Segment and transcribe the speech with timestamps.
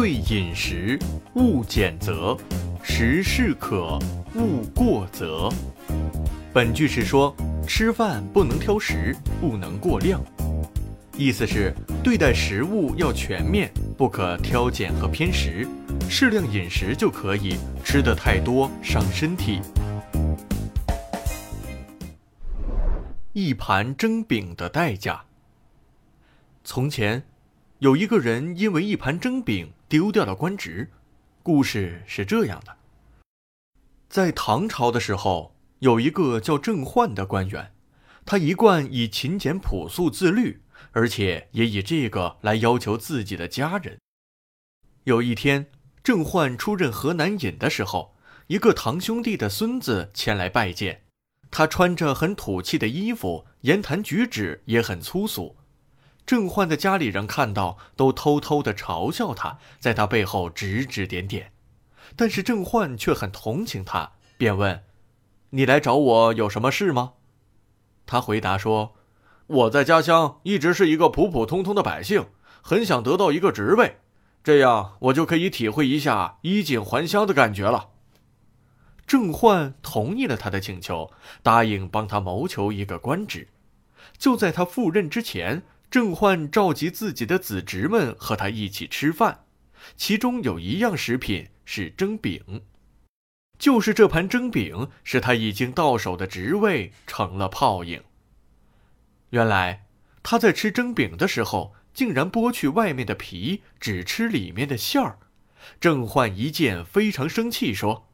[0.00, 0.96] 对饮食，
[1.34, 2.38] 勿拣择；
[2.84, 3.98] 食适可，
[4.36, 5.48] 勿过则。
[6.52, 7.34] 本句是说，
[7.66, 10.24] 吃饭不能挑食，不能过量。
[11.16, 15.66] 意思是，对待食物要全面，不可挑拣和偏食，
[16.08, 19.60] 适量饮食就可以，吃的太多伤身体。
[23.32, 25.24] 一盘蒸饼的代价。
[26.62, 27.24] 从前，
[27.80, 30.90] 有一个人因为一盘蒸饼丢掉了官职。
[31.42, 32.76] 故事是这样的：
[34.08, 37.72] 在唐朝的时候，有一个叫郑焕的官员，
[38.26, 40.60] 他一贯以勤俭朴素自律，
[40.92, 43.98] 而且也以这个来要求自己的家人。
[45.04, 45.70] 有一天，
[46.04, 48.14] 郑焕出任河南尹的时候，
[48.48, 51.04] 一个堂兄弟的孙子前来拜见，
[51.50, 55.56] 他穿着很土气的衣服，言谈举止也很粗俗。
[56.28, 61.52] 郑焕的家里人看到，都偷偷的嘲笑他，在他背后指指点点。
[62.16, 64.84] 但是郑焕却很同情他，便问
[65.56, 67.14] ：“你来找我有什么事吗？”
[68.04, 68.94] 他回答说
[69.64, 72.26] ：“我在家乡一直是一个普普通通的百姓，
[72.60, 73.96] 很想得到一个职位，
[74.44, 77.88] 这样我就可以体会一下衣锦还乡的感觉了。”
[79.08, 81.10] 郑焕同意了他的请求，
[81.42, 83.48] 答应帮他谋求一个官职。
[84.18, 85.62] 就在他赴任之前。
[85.90, 89.44] 郑焕召集自己的子侄们和他一起吃饭，
[89.96, 92.62] 其中有一样食品是蒸饼，
[93.58, 98.02] 就是这盘蒸饼使他已经到手的职位成了泡影。
[99.30, 99.86] 原来
[100.22, 105.18] 他在吃蒸饼的时候，竟然剥去外面的皮，只吃里面的馅儿。
[105.80, 108.10] 郑焕一见非常生气，说：“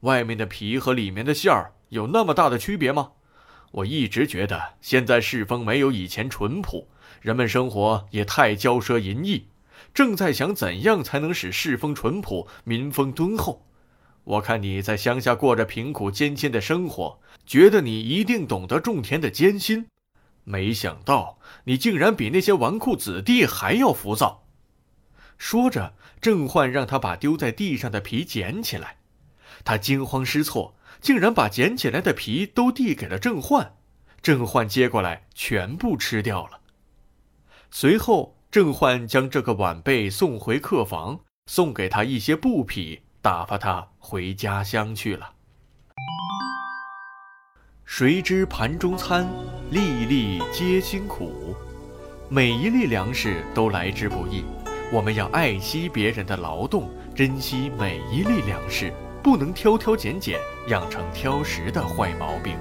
[0.00, 3.12] 外面的皮和里面的馅儿有那么大的区别吗？”
[3.72, 6.88] 我一直觉得现在世风没有以前淳朴，
[7.20, 9.46] 人们生活也太骄奢淫逸，
[9.94, 13.66] 正在想怎样才能使世风淳朴、民风敦厚。
[14.24, 19.86] 我看你在乡下过着贫苦艰辛的生活，觉得你一定懂得种田的艰辛，
[20.44, 24.44] 没想到你竟然比那些纨绔子弟还要浮躁。
[25.38, 28.98] 说着，郑焕让他把丢在地上的皮捡起来，
[29.64, 30.74] 他惊慌失措。
[31.00, 33.74] 竟然把捡起来的皮都递给了郑焕，
[34.20, 36.60] 郑焕接过来全部吃掉了。
[37.70, 45.32] 随后，郑焕将这个晚辈送回客房，送给他一些布匹，打发他回家乡去了。
[47.84, 49.28] 谁知盘中餐，
[49.70, 51.54] 粒粒皆辛苦。
[52.28, 54.44] 每一粒粮食都来之不易，
[54.92, 58.92] 我们要爱惜别人的劳动，珍惜每一粒粮食。
[59.22, 62.56] 不能挑挑拣拣，养成挑食的坏毛病。